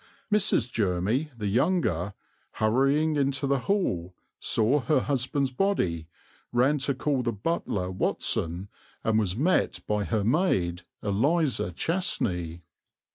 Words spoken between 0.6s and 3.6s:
Jermy the younger, hurrying into the